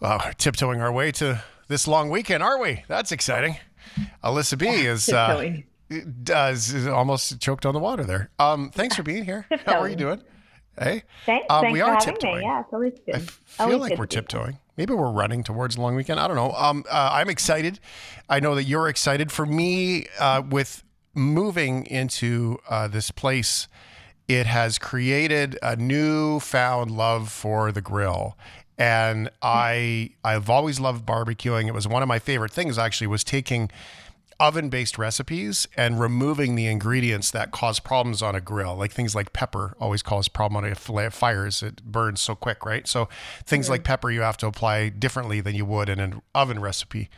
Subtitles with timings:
[0.00, 2.84] Well, we're tiptoeing our way to this long weekend, aren't we?
[2.88, 3.56] That's exciting.
[4.22, 5.56] Alyssa B is uh,
[6.22, 8.30] does is almost choked on the water there.
[8.38, 9.46] Um, thanks for being here.
[9.66, 10.22] How are you doing?
[10.78, 11.46] Hey, thanks.
[11.48, 12.38] um, thanks we are tiptoeing.
[12.40, 12.44] me.
[12.44, 13.14] Yeah, it's always good.
[13.14, 14.58] I feel Always like we're tiptoeing.
[14.76, 16.20] Maybe we're running towards a long weekend.
[16.20, 16.52] I don't know.
[16.52, 17.80] Um, uh, I'm excited.
[18.28, 19.32] I know that you're excited.
[19.32, 20.84] For me, uh, with
[21.14, 23.68] moving into uh, this place,
[24.28, 28.36] it has created a newfound love for the grill.
[28.78, 31.66] And I, I've always loved barbecuing.
[31.66, 32.78] It was one of my favorite things.
[32.78, 33.70] Actually, was taking
[34.38, 39.32] oven-based recipes and removing the ingredients that cause problems on a grill, like things like
[39.32, 41.62] pepper always cause problem on a fla- fires.
[41.62, 42.86] It burns so quick, right?
[42.86, 43.08] So
[43.44, 47.08] things like pepper you have to apply differently than you would in an oven recipe.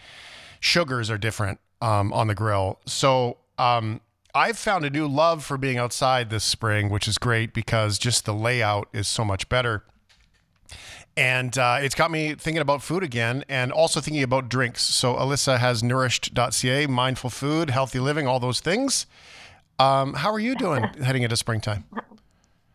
[0.61, 2.79] Sugars are different um, on the grill.
[2.87, 4.01] So um,
[4.35, 8.25] I've found a new love for being outside this spring, which is great because just
[8.25, 9.83] the layout is so much better.
[11.19, 14.83] And uh, it's got me thinking about food again and also thinking about drinks.
[14.83, 19.05] So Alyssa has nourished.ca, mindful food, healthy living, all those things.
[19.81, 21.87] Um, how are you doing heading into springtime?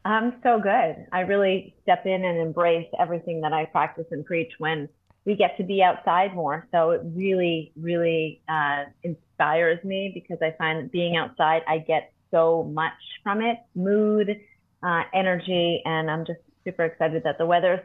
[0.03, 1.07] I'm so good.
[1.13, 4.89] I really step in and embrace everything that I practice and preach when
[5.23, 6.67] we get to be outside more.
[6.73, 12.11] So it really, really uh, inspires me because I find that being outside, I get
[12.29, 12.91] so much
[13.23, 14.37] from it mood,
[14.85, 17.79] uh, energy, and I'm just super excited that the weather's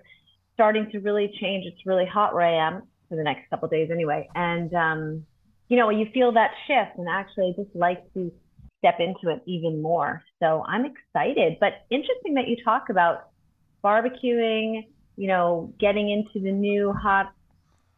[0.59, 1.65] starting to really change.
[1.67, 4.29] It's really hot where I am for the next couple of days anyway.
[4.35, 5.25] And, um,
[5.69, 8.33] you know, you feel that shift and actually I just like to
[8.79, 10.25] step into it even more.
[10.43, 11.59] So I'm excited.
[11.61, 13.29] But interesting that you talk about
[13.85, 17.33] barbecuing, you know, getting into the new hot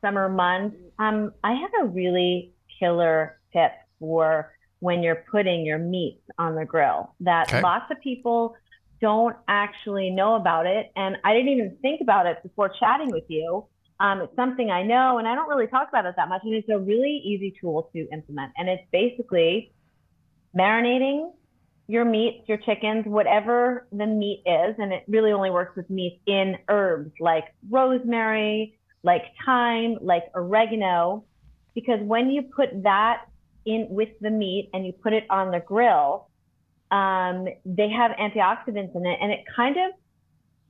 [0.03, 0.77] summer months.
[0.99, 6.67] Um, I have a really killer tip for when you're putting your meats on the
[6.67, 7.63] grill that Okay.
[7.63, 8.55] lots of people
[9.01, 10.93] don't actually know about it.
[10.97, 13.67] And I didn't even think about it before chatting with you.
[13.99, 16.41] Um, it's something I know, and I don't really talk about it that much.
[16.45, 18.53] And it's a really easy tool to implement.
[18.57, 19.73] And it's basically
[20.57, 21.33] marinating
[21.87, 24.77] your meats, your chickens, whatever the meat is.
[24.79, 31.25] And it really only works with meats in herbs like rosemary, like thyme, like oregano.
[31.75, 33.25] Because when you put that
[33.67, 36.30] in with the meat and you put it on the grill,
[36.91, 39.93] um, they have antioxidants in it, and it kind of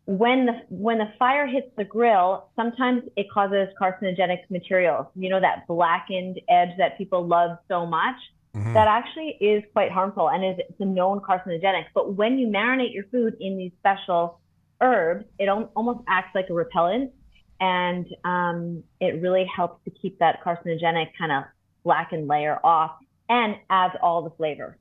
[0.06, 5.06] when the when the fire hits the grill, sometimes it causes carcinogenic materials.
[5.14, 8.16] You know that blackened edge that people love so much.
[8.54, 8.74] Mhm.
[8.74, 11.84] That actually is quite harmful and is it's a known carcinogenic.
[11.94, 14.40] But when you marinate your food in these special
[14.80, 17.12] herbs, it al- almost acts like a repellent,
[17.60, 21.44] and um, it really helps to keep that carcinogenic kind of
[21.84, 22.96] blackened layer off
[23.28, 24.76] and adds all the flavor.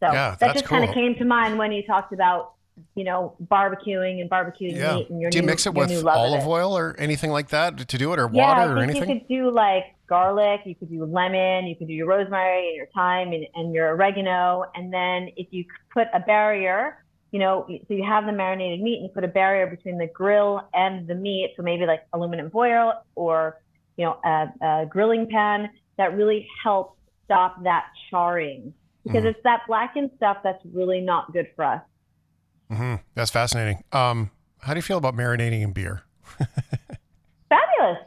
[0.00, 2.52] So Yeah, that just kind of came to mind when you talked about,
[2.94, 4.96] you know, barbecuing and barbecuing Yeah.
[4.96, 6.48] meat and your Do you new, mix it with olive it.
[6.48, 9.08] oil or anything like that to do it, or Yeah, water or anything?
[9.08, 12.76] you could do like garlic, you could do lemon, you could do your rosemary and
[12.76, 14.64] your thyme and, and your oregano.
[14.74, 18.96] And then if you put a barrier, you know, so you have the marinated meat
[18.96, 21.54] and you put a barrier between the grill and the meat.
[21.56, 23.60] So maybe like aluminum foil or,
[23.96, 28.72] you know, a, a grilling pan that really helps stop that charring
[29.08, 29.30] because Mhm.
[29.30, 31.82] it's that blackened stuff that's really not good for us.
[32.70, 33.82] hmm That's fascinating.
[33.92, 34.30] Um,
[34.60, 36.02] how do you feel about marinating in beer?
[37.48, 37.98] Fabulous.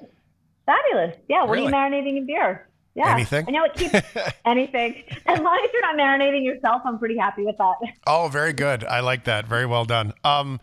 [0.66, 1.16] Fabulous.
[1.28, 1.42] Yeah.
[1.44, 1.68] What Really?
[1.68, 2.68] are you marinating in beer?
[2.94, 3.14] Yeah.
[3.14, 3.46] Anything?
[3.48, 3.96] I know it keeps
[4.46, 5.04] anything.
[5.26, 7.76] As long as you're not marinating yourself, I'm pretty happy with that.
[8.06, 8.84] Oh, very good.
[8.84, 9.48] I like that.
[9.48, 10.14] Very well done.
[10.24, 10.60] Um,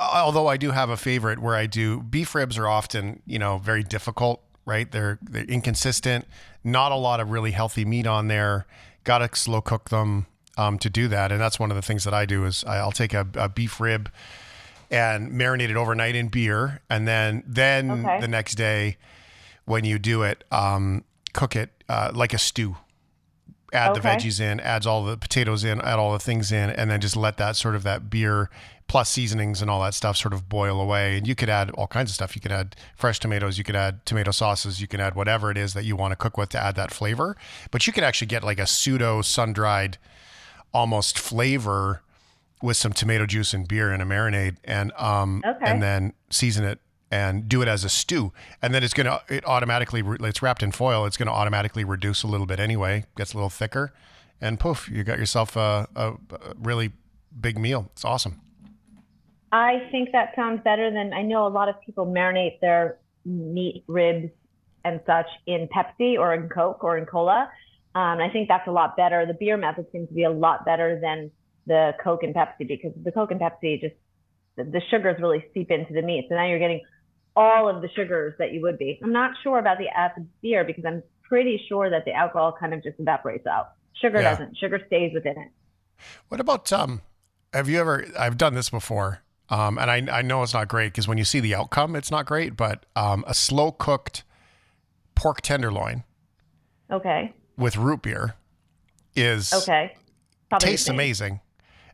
[0.00, 3.58] although I do have a favorite where I do beef ribs are often, you know,
[3.58, 4.90] very difficult, right?
[4.90, 6.26] They're they're inconsistent.
[6.64, 8.66] Not a lot of really healthy meat on there.
[9.08, 10.26] Got to slow cook them
[10.58, 12.92] um, to do that, and that's one of the things that I do is I'll
[12.92, 14.10] take a, a beef rib
[14.90, 18.20] and marinate it overnight in beer, and then then Okay.
[18.20, 18.98] the next day
[19.64, 22.76] when you do it, um, cook it uh, like a stew
[23.72, 26.90] add the veggies in, adds all the potatoes in, add all the things in, and
[26.90, 28.48] then just let that sort of that beer
[28.86, 31.18] plus seasonings and all that stuff sort of boil away.
[31.18, 32.34] And you could add all kinds of stuff.
[32.34, 35.58] You could add fresh tomatoes, you could add tomato sauces, you can add whatever it
[35.58, 37.36] is that you want to cook with to add that flavor.
[37.70, 39.98] But you could actually get like a pseudo sun dried
[40.72, 42.02] almost flavor
[42.62, 45.64] with some tomato juice and beer in a marinade and um Okay.
[45.64, 49.20] and then season it and do it as a stew and then it's going to
[49.28, 53.04] it automatically it's wrapped in foil it's going to automatically reduce a little bit anyway
[53.16, 53.92] gets a little thicker
[54.40, 56.92] and poof you got yourself a, a, a really
[57.40, 58.40] big meal it's awesome
[59.50, 63.84] I think that sounds better than I know a lot of people marinate their meat
[63.86, 64.30] ribs
[64.84, 67.50] and such in Pepsi or in Coke or in cola.
[67.94, 69.26] Um, I think that's a lot better.
[69.26, 71.30] The beer method seems to be a lot better than
[71.66, 73.94] the Coke and Pepsi because the Coke and Pepsi just
[74.56, 76.26] the, the sugars really seep into the meat.
[76.28, 76.82] So now you're getting
[77.38, 78.98] all of the sugars that you would be.
[79.02, 82.74] I'm not sure about the acid beer because I'm pretty sure that the alcohol kind
[82.74, 83.72] of just evaporates out.
[84.02, 84.30] Sugar Yeah.
[84.30, 84.56] doesn't.
[84.58, 85.48] Sugar stays within it.
[86.28, 87.00] What about um?
[87.52, 88.04] Have you ever?
[88.18, 91.24] I've done this before, um, and I I know it's not great because when you
[91.24, 92.56] see the outcome, it's not great.
[92.56, 94.24] But um, a slow cooked
[95.14, 96.04] pork tenderloin
[96.90, 97.32] Okay.
[97.56, 98.34] with root beer
[99.16, 99.96] is Okay.
[100.48, 101.40] Probably tastes amazing.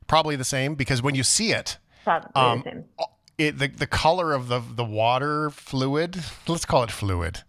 [0.06, 2.84] Probably the same because when you see it, Probably Um, the same.
[3.38, 7.42] It the, the color of the the water fluid, let's call it fluid,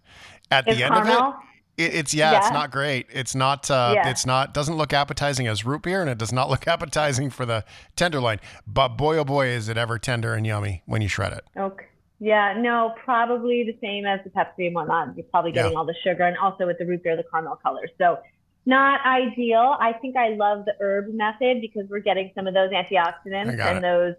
[0.50, 1.16] at Is the end caramel?
[1.22, 1.34] of
[1.76, 3.06] it, it it's yeah, it's not great.
[3.10, 4.08] It's not uh, Yeah.
[4.08, 7.46] it's not doesn't look appetizing as root beer, and it does not look appetizing for
[7.46, 7.64] the
[7.96, 8.38] tenderloin.
[8.66, 11.44] But boy oh boy, is it ever tender and yummy when you shred it.
[11.56, 11.84] Okay.
[12.18, 15.14] Yeah, no, probably the same as the Pepsi and whatnot.
[15.16, 15.78] You're probably getting Yeah.
[15.78, 17.86] all the sugar and also with the root beer, the caramel color.
[17.98, 18.18] So
[18.64, 19.76] not ideal.
[19.78, 23.78] I think I love the herb method because we're getting some of those antioxidants and
[23.78, 23.82] it.
[23.82, 24.14] those.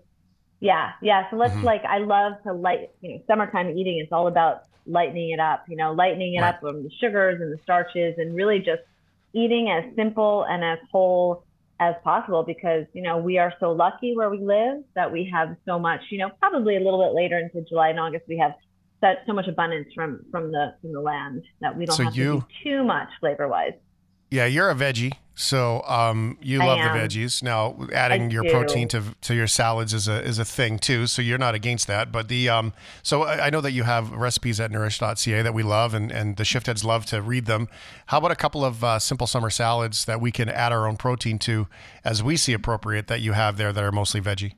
[0.60, 1.30] Yeah, yeah.
[1.30, 1.64] So let's Mhm.
[1.64, 4.00] like, I love to light, you know, summertime eating.
[4.00, 6.50] It's all about lightening it up, you know, lightening it Right.
[6.56, 8.82] up from the sugars and the starches and really just
[9.34, 11.44] eating as simple and as whole
[11.80, 15.56] as possible because you know we are so lucky where we live that we have
[15.64, 18.56] so much you know probably a little bit later into july and august we have
[19.00, 22.16] such so much abundance from from the from the land that we don't So have
[22.16, 23.74] you- to do too much flavor wise
[24.32, 26.98] Yeah, you're a veggie, so um, you I love am.
[26.98, 27.44] the veggies.
[27.44, 28.50] Now, adding I your do.
[28.50, 31.06] protein to to your salads is a is a thing too.
[31.06, 32.12] So you're not against that.
[32.12, 32.74] But the um,
[33.04, 36.38] so I, I know that you have recipes at nourish.ca that we love, and and
[36.38, 37.68] the shift heads love to read them.
[38.08, 40.98] How about a couple of uh, simple summer salads that we can add our own
[40.98, 41.68] protein to,
[42.04, 44.54] as we see appropriate, that you have there that are mostly veggie?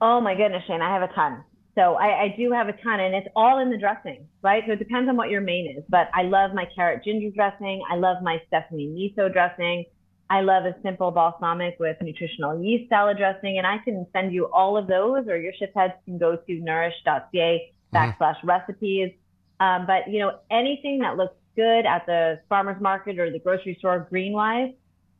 [0.00, 1.42] oh my goodness shane i have a ton
[1.74, 4.72] so I, I do have a ton and it's all in the dressing right so
[4.72, 7.96] it depends on what your main is but i love my carrot ginger dressing i
[7.96, 9.84] love my Stephanie miso dressing
[10.28, 14.46] I love a simple balsamic with nutritional yeast salad dressing, and I can send you
[14.46, 19.12] all of those, or your shift heads can go to nourish.ca backslash recipes.
[19.60, 23.76] Um, but you know, anything that looks good at the farmer's market or the grocery
[23.78, 24.72] store green wise,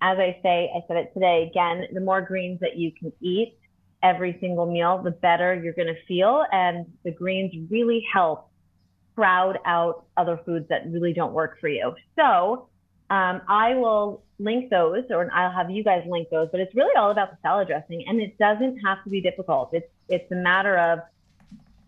[0.02, 3.56] as I say, I said it today again, the more greens that you can eat
[4.02, 6.44] every single meal, the better you're going to feel.
[6.52, 8.50] And the greens really help
[9.14, 11.94] crowd out other foods that really don't work for you.
[12.16, 12.68] So
[13.10, 16.48] um, I will link those, or I'll have you guys link those.
[16.50, 19.70] But it's really all about the salad dressing, and it doesn't have to be difficult.
[19.72, 21.00] It's it's a matter of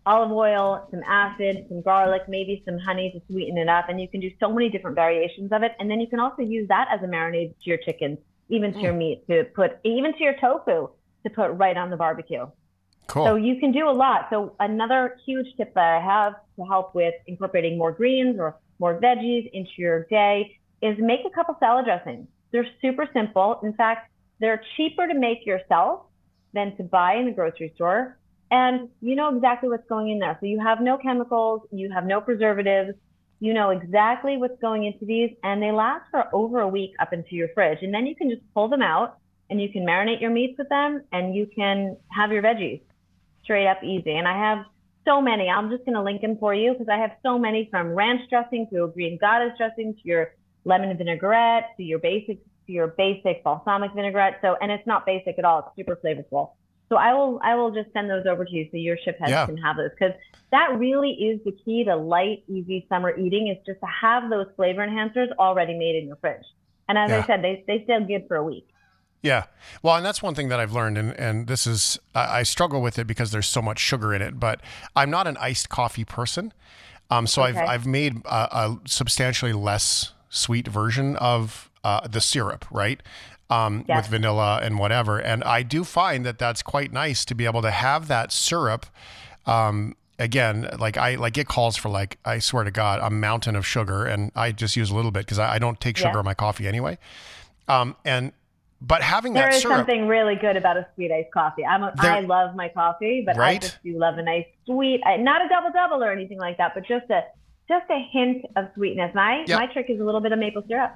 [0.05, 4.07] olive oil, some acid, some garlic, maybe some honey to sweeten it up, and you
[4.07, 5.73] can do so many different variations of it.
[5.79, 8.17] And then you can also use that as a marinade to your chicken,
[8.47, 10.89] even to your meat, to put even to your tofu
[11.23, 12.47] to put right on the barbecue.
[13.07, 13.25] Cool.
[13.25, 14.27] So you can do a lot.
[14.29, 18.99] So another huge tip that I have to help with incorporating more greens or more
[19.01, 22.27] veggies into your day is make a couple salad dressings.
[22.51, 23.59] They're super simple.
[23.63, 26.01] In fact, they're cheaper to make yourself
[26.53, 28.17] than to buy in the grocery store.
[28.51, 30.37] And you know exactly what's going in there.
[30.39, 32.97] So you have no chemicals, you have no preservatives,
[33.39, 37.13] you know exactly what's going into these, and they last for over a week up
[37.13, 37.79] into your fridge.
[37.81, 39.17] And then you can just pull them out
[39.49, 42.81] and you can marinate your meats with them and you can have your veggies
[43.43, 44.11] straight up easy.
[44.11, 44.65] And I have
[45.05, 45.49] so many.
[45.49, 48.21] I'm just going to link them for you because I have so many from ranch
[48.29, 50.33] dressing to a green goddess dressing to your
[50.69, 54.35] lemon vinaigrette to your basic to your basic balsamic vinaigrette.
[54.43, 55.59] So and it's not basic at all.
[55.59, 56.51] It's super flavorful.
[56.89, 59.31] So I will I will just send those over to you so your shift heads
[59.31, 59.45] Yeah.
[59.45, 60.15] can have those because
[60.51, 64.47] that really is the key to light, easy summer eating is just to have those
[64.55, 66.47] flavor enhancers already made in your fridge.
[66.87, 67.21] And as Yeah.
[67.23, 68.67] I said, they they stay good for a week.
[69.21, 69.43] Yeah.
[69.83, 72.81] Well, and that's one thing that I've learned, and, and this is, I, I struggle
[72.81, 74.61] with it because there's so much sugar in it, but
[74.95, 76.53] I'm not an iced coffee person.
[77.11, 77.59] Um, so Okay.
[77.59, 83.01] I've, I've made a substantially less sweet version of uh, the syrup, right?
[83.49, 84.03] Um, Yes.
[84.03, 85.17] With vanilla and whatever.
[85.19, 88.85] And I do find that that's quite nice to be able to have that syrup.
[89.47, 93.55] Um, again, like I like it calls for like I swear to God, a mountain
[93.55, 96.11] of sugar, and I just use a little bit because I, I don't take sugar
[96.13, 96.19] Yeah.
[96.19, 96.99] in my coffee anyway.
[97.67, 98.33] Um, and
[98.81, 101.65] but having There that is syrup, something really good about a sweet iced coffee.
[101.65, 105.01] I'm a, There- I love my coffee, but I just do love a nice sweet,
[105.05, 107.23] uh, not a double double or anything like that, but just a
[107.69, 109.13] just a hint of sweetness.
[109.15, 109.57] My Yep.
[109.59, 110.91] my trick is a little bit of maple syrup,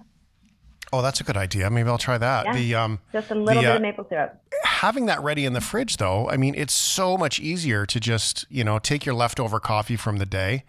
[0.91, 1.69] Oh, that's a good idea.
[1.71, 2.45] Maybe I'll try that.
[2.45, 2.53] Yeah.
[2.53, 4.39] The um, just a little The, bit uh, of maple syrup.
[4.63, 8.45] having that ready in the fridge, though, I mean, it's so much easier to just
[8.49, 10.65] you know take your leftover coffee from the day,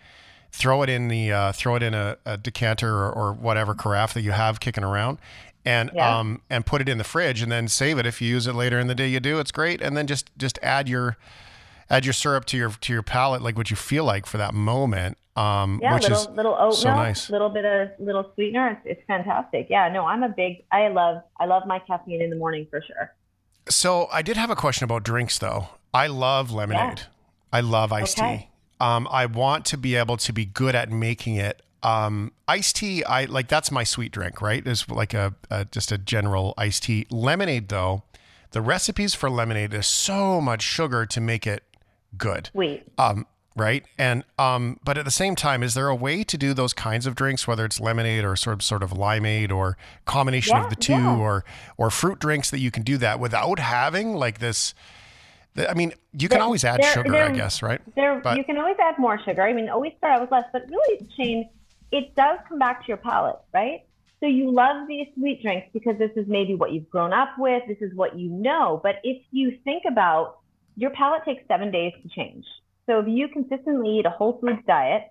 [0.50, 4.14] throw it in the uh, throw it in a, a decanter or, or whatever carafe
[4.14, 5.18] that you have kicking around,
[5.66, 6.18] and Yeah.
[6.20, 8.54] um and put it in the fridge and then save it if you use it
[8.54, 9.08] later in the day.
[9.08, 11.18] You do it's great, and then just just add your
[11.90, 14.54] add your syrup to your to your palate like what you feel like for that
[14.54, 15.18] moment.
[15.36, 17.28] Um, Yeah, which little is little oat so milk, nice.
[17.30, 18.70] little bit of little sweetener.
[18.84, 19.66] It's, it's fantastic.
[19.68, 20.64] Yeah, no, I'm a big.
[20.70, 23.12] I love I love my caffeine in the morning for sure.
[23.68, 25.68] So I did have a question about drinks though.
[25.92, 27.02] I love lemonade.
[27.52, 28.36] I love iced Okay.
[28.36, 28.48] tea.
[28.80, 31.62] Um, I want to be able to be good at making it.
[31.82, 34.66] Um, iced tea, I like that's my sweet drink, right?
[34.66, 37.06] Is like a, a just a general iced tea.
[37.10, 38.02] Lemonade, though,
[38.52, 41.62] the recipes for lemonade is so much sugar to make it
[42.18, 42.50] good.
[42.52, 42.84] Sweet.
[42.98, 43.84] Um, right?
[43.98, 47.06] And um, but at the same time, is there a way to do those kinds
[47.06, 50.70] of drinks, whether it's lemonade or sort of sort of limeade or combination Yeah, of
[50.70, 51.16] the two, yeah.
[51.16, 51.44] or
[51.76, 54.74] or fruit drinks that you can do that without having like this?
[55.56, 57.80] I mean, you can There- always add there- sugar, I guess, right?
[57.94, 59.42] There, But- you can always add more sugar.
[59.42, 61.48] I mean, always start out with less, but really, Shane,
[61.92, 63.82] it does come back to your palate, right?
[64.18, 67.62] So you love these sweet drinks because this is maybe what you've grown up with.
[67.68, 68.80] This is what you know.
[68.82, 70.38] But if you think about
[70.76, 72.44] your palate takes seven days to change.
[72.86, 75.04] So if you consistently eat a whole foods diet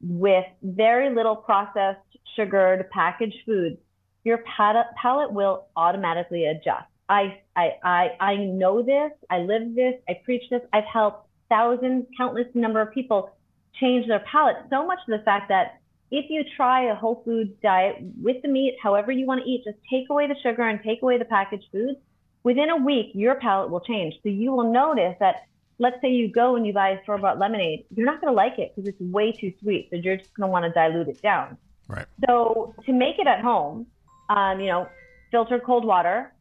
[0.00, 2.00] with very little processed,
[2.36, 3.76] sugared, packaged foods,
[4.24, 6.86] your palate, will automatically adjust.
[7.08, 9.10] I, I, I, I know this.
[9.28, 9.94] I live this.
[10.08, 10.62] I preach this.
[10.72, 13.30] I've helped thousands, countless number of people
[13.80, 14.56] change their palate.
[14.70, 15.80] So much to the fact that
[16.10, 19.64] if you try a whole foods diet with the meat, however you want to eat,
[19.64, 21.98] just take away the sugar and take away the packaged foods.
[22.44, 24.14] Within a week, your palate will change.
[24.22, 25.46] So you will notice that,
[25.78, 28.36] let's say you go and you buy a store bought lemonade, you're not going to
[28.36, 29.88] like it because it's way too sweet.
[29.90, 31.56] So you're just going to want to dilute it down.
[31.88, 32.06] Right.
[32.26, 33.86] So to make it at home,
[34.28, 34.88] um, you know,
[35.30, 36.32] filter cold water,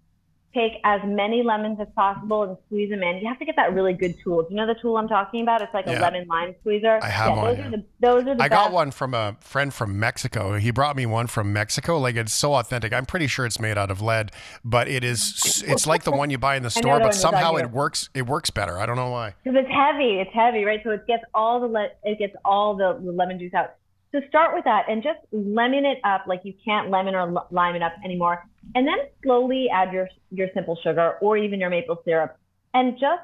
[0.54, 3.18] take as many lemons as possible and squeeze them in.
[3.18, 4.42] You have to get that really good tool.
[4.44, 5.62] Do you know the tool I'm talking about?
[5.62, 6.00] It's like Yeah.
[6.00, 7.00] a lemon lime squeezer.
[7.02, 7.68] I have yeah, one, Those yeah.
[7.68, 10.58] are the those are the I got one from a friend from Mexico.
[10.58, 11.98] He brought me one from Mexico.
[12.00, 12.92] Like it's so authentic.
[12.94, 14.32] I'm pretty sure it's made out of lead,
[14.66, 15.64] but it is.
[15.68, 17.72] It's like the one you buy in the store, but one you buy somehow it
[17.72, 18.10] works.
[18.14, 18.78] It works better.
[18.78, 19.34] I don't know why.
[19.44, 20.20] because it's heavy.
[20.20, 20.82] It's heavy, right?
[20.84, 23.76] So it gets all the le- it gets all the, the lemon juice out.
[24.12, 27.76] So start with that and just lemon it up like you can't lemon or lime
[27.76, 32.02] it up anymore, and then slowly add your your simple sugar or even your maple
[32.04, 32.38] syrup,
[32.74, 33.24] and just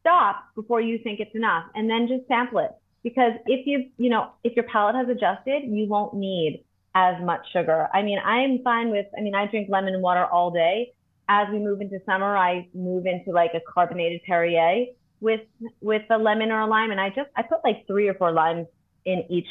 [0.00, 2.72] stop before you think it's enough, and then just sample it.
[3.02, 6.64] Because if you you know if your palate has adjusted, you won't need
[6.96, 7.88] as much sugar.
[7.92, 9.06] I mean, I'm fine with.
[9.16, 10.92] I mean, I drink lemon water all day.
[11.28, 14.86] As we move into summer, I move into like a carbonated Perrier
[15.20, 15.40] with
[15.80, 18.32] with a lemon or a lime, and I just I put like three or four
[18.32, 18.66] limes
[19.04, 19.48] in each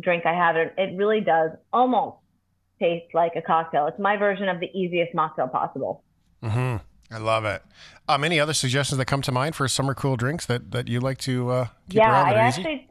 [0.00, 0.56] drink I have.
[0.56, 2.16] It it really does almost
[2.80, 3.86] taste like a cocktail.
[3.86, 6.02] It's my version of the easiest mocktail possible.
[6.42, 6.76] hmm
[7.10, 7.62] I love it.
[8.08, 11.00] Um, any other suggestions that come to mind for summer cool drinks that that you
[11.00, 12.62] like to uh, keep yeah, around I that are easy?
[12.62, 12.88] actually,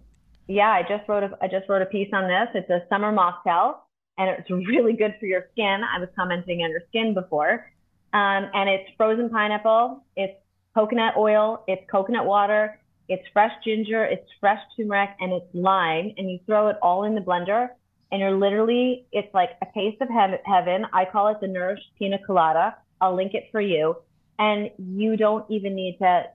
[0.47, 2.47] yeah, I just wrote a I just wrote a piece on this.
[2.53, 3.77] It's a summer mocktail,
[4.17, 5.81] and it's really good for your skin.
[5.83, 7.71] I was commenting on your skin before,
[8.13, 10.37] um, and it's frozen pineapple, it's
[10.73, 12.79] coconut oil, it's coconut water,
[13.09, 17.15] it's fresh ginger, it's fresh turmeric, and it's lime, and you throw it all in
[17.15, 17.69] the blender,
[18.11, 20.85] and you're literally it's like a taste of heav- heaven.
[20.93, 22.75] I call it the nourished pina colada.
[23.01, 23.97] I'll link it for you,
[24.39, 26.25] and you don't even need to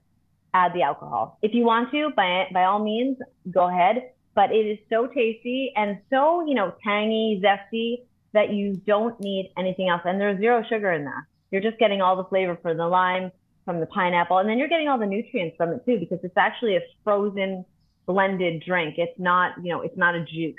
[0.53, 1.37] add the alcohol.
[1.41, 3.17] If you want to, by by all means,
[3.49, 4.11] go ahead.
[4.35, 9.51] But it is so tasty and so you know tangy, zesty that you don't need
[9.57, 10.01] anything else.
[10.05, 11.23] And there's zero sugar in that.
[11.51, 13.31] You're just getting all the flavor from the lime,
[13.69, 16.37] from the pineapple, and then you're getting all the nutrients from it too because it's
[16.37, 17.63] actually a frozen
[18.07, 18.95] blended drink.
[18.97, 20.55] It's not you know it's not a juice.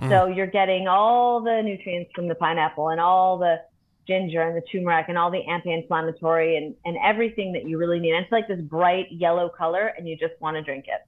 [0.00, 0.10] Mm.
[0.10, 3.60] So you're getting all the nutrients from the pineapple and all the
[4.08, 8.12] ginger and the turmeric and all the anti-inflammatory and, and everything that you really need.
[8.12, 11.00] And it's like this bright yellow color and you just want to drink it.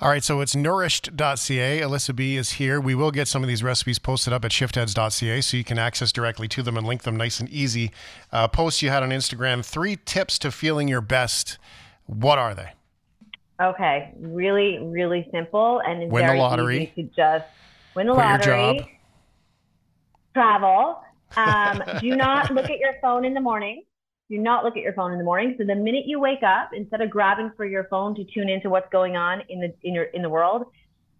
[0.00, 1.80] All right, so it's nourished.ca.
[1.80, 2.80] Alyssa B is here.
[2.80, 6.12] We will get some of these recipes posted up at shiftheads.ca so you can access
[6.12, 7.90] directly to them and link them nice and easy.
[8.30, 11.58] Uh, post you had on Instagram three tips to feeling your best.
[12.06, 12.70] What are they?
[13.60, 16.92] Okay, really, really simple and Win the very lottery.
[16.96, 17.44] easy to just
[17.96, 18.88] win the Quit your lottery, job.
[20.32, 21.02] travel.
[21.36, 23.82] Um, do not look at your phone in the morning.
[24.30, 25.54] Do not look at your phone in the morning.
[25.58, 28.68] So the minute you wake up, instead of grabbing for your phone to tune into
[28.68, 30.66] what's going on in the in your in the world,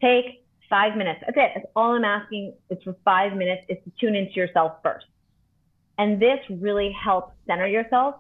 [0.00, 1.20] take five minutes.
[1.24, 1.50] That's it.
[1.54, 2.54] That's all I'm asking.
[2.70, 3.62] is for five minutes.
[3.68, 5.06] Is to tune into yourself first,
[5.96, 8.16] and this really helps center yourself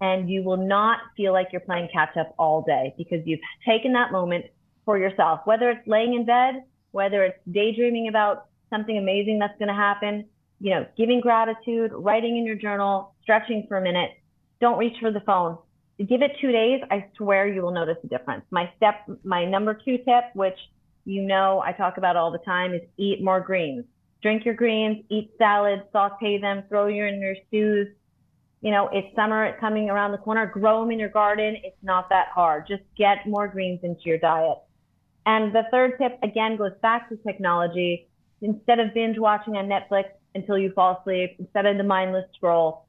[0.00, 3.92] and you will not feel like you're playing catch up all day because you've taken
[3.92, 4.44] that moment
[4.84, 6.62] for yourself, whether it's laying in bed,
[6.92, 10.24] whether it's daydreaming about something amazing that's going to happen,
[10.60, 14.10] you know, giving gratitude, writing in your journal, stretching for a minute.
[14.60, 15.58] Don't reach for the phone.
[15.98, 16.80] Give it two days.
[16.90, 18.44] I swear you will notice a difference.
[18.50, 20.58] My step, my number two tip, which
[21.04, 23.84] you know I talk about all the time, is eat more greens.
[24.22, 27.88] Drink your greens, eat salads, saute them, throw your in your stews,
[28.60, 31.56] you know, it's summer, coming around the corner, grow them in your garden.
[31.62, 32.66] It's not that hard.
[32.66, 34.58] Just get more greens into your diet.
[35.26, 38.08] And the third tip, again, goes back to technology.
[38.40, 40.04] Instead of binge watching on Netflix
[40.38, 42.86] until you fall asleep, instead of the mindless scroll,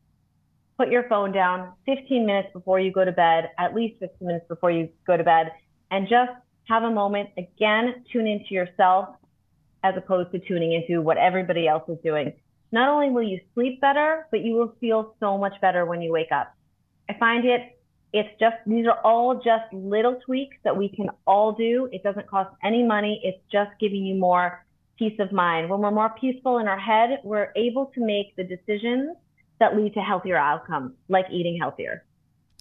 [0.77, 4.45] put your phone down 15 minutes before you go to bed, at least 15 minutes
[4.47, 5.51] before you go to bed,
[5.91, 6.31] and just
[6.69, 9.09] have a moment, again, tune into yourself
[9.83, 12.33] as opposed to tuning into what everybody else is doing.
[12.71, 16.11] Not only will you sleep better, but you will feel so much better when you
[16.11, 16.53] wake up.
[17.09, 17.79] I find it,
[18.13, 21.89] it's just, these are all just little tweaks that we can all do.
[21.91, 23.19] It doesn't cost any money.
[23.23, 24.63] It's just giving you more
[24.99, 25.69] peace of mind.
[25.69, 29.15] When we're more peaceful in our head, we're able to make the decisions
[29.59, 32.03] that lead to healthier outcomes, like eating healthier.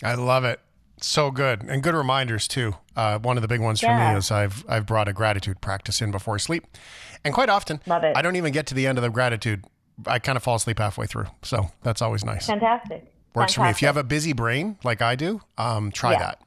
[0.03, 0.61] I love it.
[1.01, 2.75] So good and good reminders too.
[2.97, 6.01] Uh, one of the big ones for me is I've I've brought a gratitude practice
[6.03, 6.67] in before sleep,
[7.25, 8.17] and quite often love it.
[8.17, 9.65] I don't even get to the end of the gratitude.
[10.07, 12.47] I kind of fall asleep halfway through, so that's always nice.
[12.47, 13.13] Fantastic.
[13.35, 13.55] Works Fantastic.
[13.55, 13.71] for me.
[13.71, 16.19] If you have a busy brain like I do, um, try yeah.
[16.19, 16.43] that.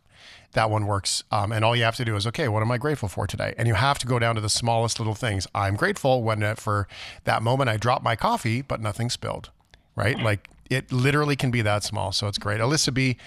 [0.53, 1.23] That one works.
[1.31, 3.53] Um, and all you have to do is, okay, what am I grateful for today?
[3.57, 5.47] And you have to go down to the smallest little things.
[5.55, 6.87] I'm grateful when uh, for
[7.23, 9.49] that moment I dropped my coffee, but nothing spilled,
[9.95, 10.19] right?
[10.19, 12.11] Like it literally can be that small.
[12.11, 12.59] So it's great.
[12.59, 13.17] Alyssa B.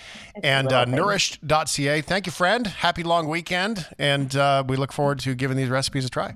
[0.43, 2.00] and uh, nourished.ca.
[2.00, 2.66] Thank you, friend.
[2.66, 3.87] Happy long weekend.
[3.99, 6.35] And uh, we look forward to giving these recipes a try.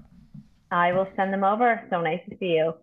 [0.70, 1.82] I will send them over.
[1.90, 2.74] So nice to see you.